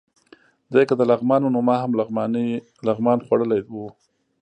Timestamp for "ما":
1.67-1.75